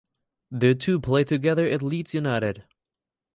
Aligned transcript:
The 0.49 0.73
two 0.73 0.99
played 0.99 1.27
together 1.27 1.67
at 1.69 1.83
Leeds 1.83 2.15
United. 2.15 2.63